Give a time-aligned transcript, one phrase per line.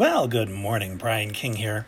[0.00, 0.96] Well, good morning.
[0.96, 1.84] Brian King here.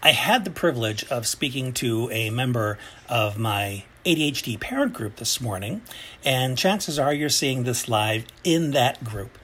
[0.00, 5.40] I had the privilege of speaking to a member of my ADHD parent group this
[5.40, 5.82] morning,
[6.24, 9.36] and chances are you're seeing this live in that group.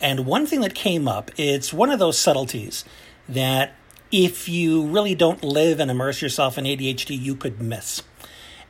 [0.00, 2.86] And one thing that came up, it's one of those subtleties
[3.28, 3.74] that
[4.10, 8.02] if you really don't live and immerse yourself in ADHD, you could miss.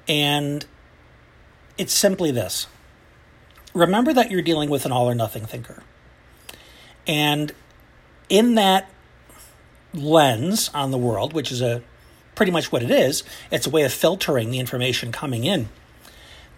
[0.08, 0.66] And
[1.76, 2.66] it's simply this
[3.72, 5.84] remember that you're dealing with an all or nothing thinker.
[7.06, 7.52] And
[8.28, 8.90] in that
[9.94, 11.82] lens on the world, which is a
[12.34, 15.68] pretty much what it is, it's a way of filtering the information coming in.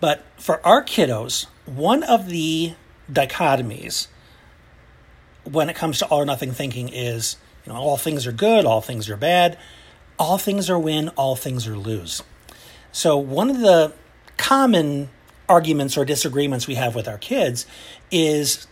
[0.01, 2.75] But for our kiddos, one of the
[3.11, 4.09] dichotomies
[5.45, 8.65] when it comes to all or nothing thinking is you know all things are good,
[8.65, 9.59] all things are bad,
[10.19, 12.23] all things are win, all things are lose.
[12.93, 13.93] So one of the
[14.37, 15.11] common
[15.49, 17.67] arguments or disagreements we have with our kids
[18.11, 18.67] is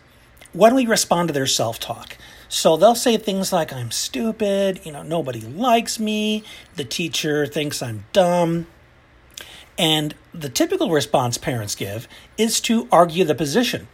[0.53, 2.17] when we respond to their self-talk.
[2.49, 6.45] So they'll say things like, I'm stupid, you know, nobody likes me,
[6.77, 8.67] the teacher thinks I'm dumb.
[9.79, 13.87] And the typical response parents give is to argue the position.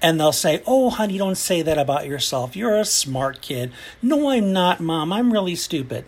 [0.00, 2.54] And they'll say, Oh, honey, don't say that about yourself.
[2.54, 3.72] You're a smart kid.
[4.00, 5.12] No, I'm not, mom.
[5.12, 6.04] I'm really stupid.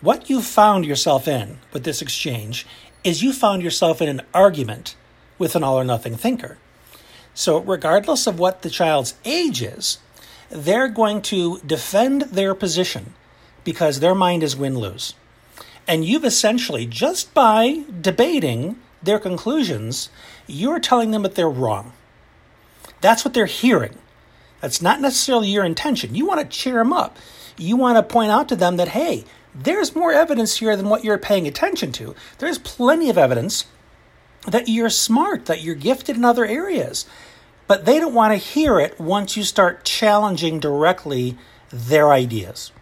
[0.00, 2.66] What you found yourself in with this exchange
[3.02, 4.94] is you found yourself in an argument
[5.38, 6.58] with an all or nothing thinker.
[7.34, 9.98] So, regardless of what the child's age is,
[10.50, 13.14] they're going to defend their position
[13.64, 15.14] because their mind is win lose.
[15.86, 20.10] And you've essentially, just by debating their conclusions,
[20.46, 21.92] you're telling them that they're wrong.
[23.00, 23.96] That's what they're hearing.
[24.60, 26.14] That's not necessarily your intention.
[26.14, 27.16] You want to cheer them up.
[27.56, 31.04] You want to point out to them that, hey, there's more evidence here than what
[31.04, 32.14] you're paying attention to.
[32.38, 33.64] There's plenty of evidence
[34.46, 37.06] that you're smart, that you're gifted in other areas.
[37.68, 41.36] But they don't want to hear it once you start challenging directly
[41.70, 42.72] their ideas.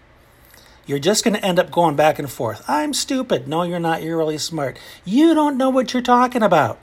[0.86, 2.64] You're just going to end up going back and forth.
[2.68, 3.48] I'm stupid.
[3.48, 4.04] No, you're not.
[4.04, 4.78] You're really smart.
[5.04, 6.78] You don't know what you're talking about.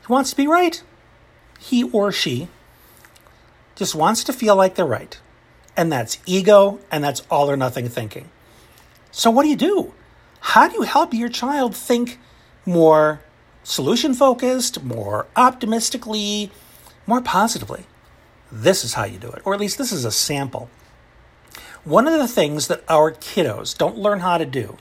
[0.00, 0.80] He wants to be right.
[1.58, 2.48] He or she
[3.74, 5.18] just wants to feel like they're right.
[5.76, 8.30] And that's ego and that's all or nothing thinking.
[9.10, 9.94] So, what do you do?
[10.40, 12.20] How do you help your child think
[12.64, 13.20] more
[13.64, 16.52] solution focused, more optimistically,
[17.08, 17.86] more positively.
[18.52, 20.68] This is how you do it, or at least this is a sample.
[21.82, 24.76] One of the things that our kiddos don't learn how to do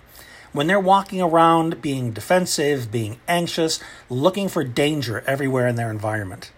[0.52, 3.80] when they're walking around being defensive, being anxious,
[4.10, 6.52] looking for danger everywhere in their environment,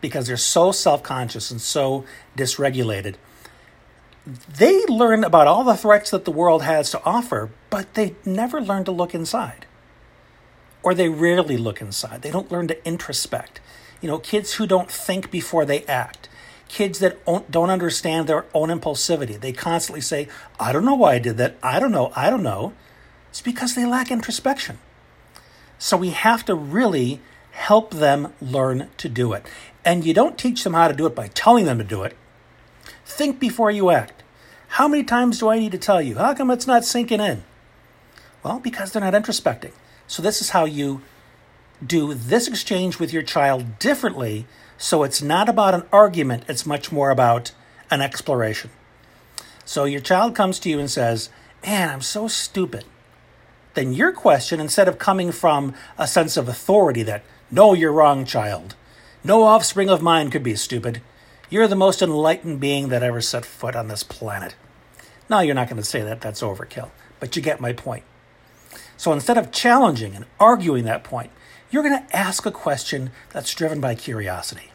[0.00, 2.04] because they're so self conscious and so
[2.36, 3.16] dysregulated,
[4.26, 8.60] they learn about all the threats that the world has to offer, but they never
[8.60, 9.66] learn to look inside.
[10.82, 12.22] Or they rarely look inside.
[12.22, 13.60] They don't learn to introspect.
[14.04, 16.28] You know, kids who don't think before they act.
[16.68, 19.40] Kids that don't understand their own impulsivity.
[19.40, 20.28] They constantly say,
[20.60, 21.56] I don't know why I did that.
[21.62, 22.12] I don't know.
[22.14, 22.74] I don't know.
[23.30, 24.78] It's because they lack introspection.
[25.78, 27.22] So we have to really
[27.52, 29.46] help them learn to do it.
[29.86, 32.14] And you don't teach them how to do it by telling them to do it.
[33.06, 34.22] Think before you act.
[34.68, 36.16] How many times do I need to tell you?
[36.16, 37.42] How come it's not sinking in?
[38.42, 39.72] Well, because they're not introspecting.
[40.06, 41.00] So, this is how you
[41.86, 44.46] do this exchange with your child differently
[44.76, 47.52] so it's not about an argument, it's much more about
[47.90, 48.70] an exploration.
[49.64, 51.30] So your child comes to you and says,
[51.64, 52.84] Man, I'm so stupid.
[53.74, 58.24] Then your question, instead of coming from a sense of authority that, No, you're wrong,
[58.24, 58.74] child.
[59.22, 61.00] No offspring of mine could be stupid.
[61.48, 64.54] You're the most enlightened being that ever set foot on this planet.
[65.30, 66.20] No, you're not going to say that.
[66.20, 66.90] That's overkill.
[67.20, 68.04] But you get my point.
[68.96, 71.30] So instead of challenging and arguing that point,
[71.74, 74.70] you're going to ask a question that's driven by curiosity.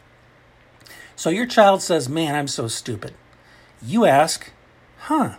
[1.16, 3.14] So your child says, Man, I'm so stupid.
[3.80, 4.50] You ask,
[4.98, 5.36] Huh,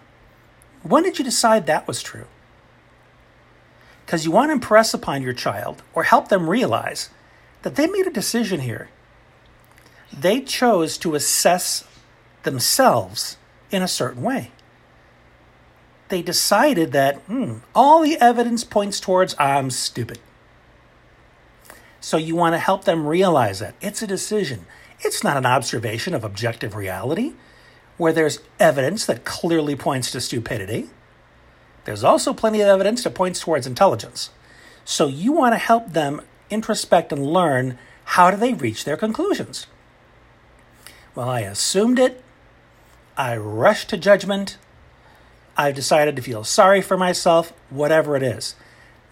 [0.82, 2.26] when did you decide that was true?
[4.04, 7.12] Because you want to impress upon your child or help them realize
[7.62, 8.90] that they made a decision here.
[10.12, 11.84] They chose to assess
[12.42, 13.38] themselves
[13.70, 14.50] in a certain way.
[16.10, 20.18] They decided that hmm, all the evidence points towards I'm stupid.
[22.02, 24.66] So you want to help them realize that it's a decision.
[25.00, 27.34] It's not an observation of objective reality
[27.98, 30.90] where there's evidence that clearly points to stupidity.
[31.86, 34.32] There's also plenty of evidence that points towards intelligence.
[34.84, 39.68] So you want to help them introspect and learn how do they reach their conclusions.
[41.14, 42.24] Well, I assumed it.
[43.16, 44.58] I rushed to judgment.
[45.56, 48.56] I've decided to feel sorry for myself, whatever it is.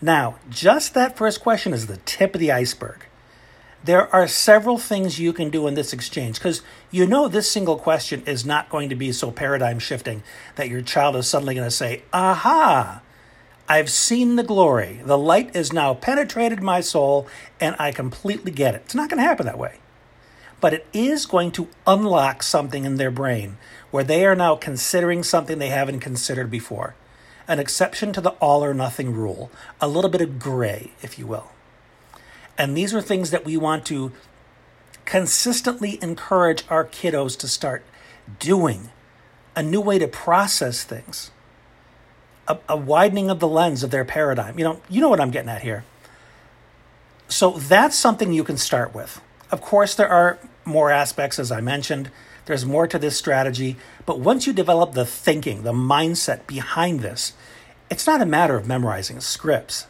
[0.02, 3.06] Now, just that first question is the tip of the iceberg.
[3.84, 6.62] there are several things you can do in this exchange because
[6.92, 10.22] you know this single question is not going to be so paradigm shifting
[10.56, 13.02] that your child is suddenly going to say, Aha,
[13.70, 15.00] I've seen the glory.
[15.06, 17.28] The light is now penetrated my soul
[17.60, 18.82] and I completely get it.
[18.86, 19.80] It's not going to happen that way.
[20.60, 23.58] But it is going to unlock something in their brain
[23.92, 26.96] where they are now considering something they haven't considered before.
[27.50, 29.52] An exception to the all or nothing rule,
[29.82, 31.52] a little bit of gray, if you will.
[32.58, 34.14] And these are things that we want to
[35.06, 37.84] consistently encourage our kiddos to start
[38.38, 38.90] doing.
[39.56, 41.32] A new way to process things.
[42.48, 44.60] A, a, widening of the lens of their paradigm.
[44.60, 45.84] You know, you know what I'm getting at here.
[47.28, 49.20] So that's something you can start with.
[49.52, 52.12] Of course, there are more aspects, as I mentioned.
[52.50, 53.76] There's more to this strategy.
[54.08, 57.34] But once you develop the thinking, the mindset behind this,
[57.92, 59.86] it's not a matter of memorizing scripts.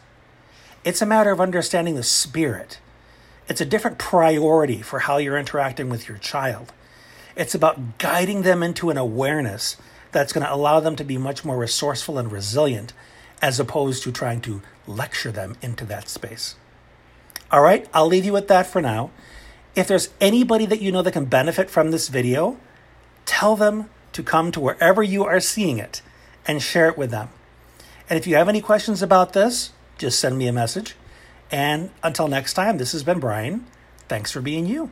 [0.84, 2.78] It's a matter of understanding the spirit.
[3.48, 6.74] It's a different priority for how you're interacting with your child.
[7.34, 9.78] It's about guiding them into an awareness
[10.12, 12.92] that's going to allow them to be much more resourceful and resilient
[13.40, 16.56] as opposed to trying to lecture them into that space.
[17.50, 19.12] All right, I'll leave you with that for now.
[19.74, 22.58] If there's anybody that you know that can benefit from this video,
[23.24, 26.02] tell them to come to wherever you are seeing it
[26.46, 27.28] and share it with them.
[28.08, 30.96] And if you have any questions about this, just send me a message.
[31.50, 33.66] And until next time, this has been Brian.
[34.08, 34.90] Thanks for being you.